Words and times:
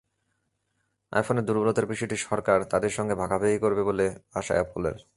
আইফোনের 1.11 1.45
দুর্বলতার 1.45 1.85
বিষয়টি 1.85 2.15
সরকার 2.17 2.59
তাদের 2.63 2.89
সঙ্গে 2.89 3.15
ভাগাভাগি 3.15 3.57
করবে 3.59 3.83
বলে 3.83 4.05
আশা 4.35 4.53
অ্যাপলের। 4.53 4.95